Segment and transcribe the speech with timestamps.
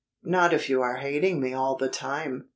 [0.23, 2.47] "Not if you are hating me all the time."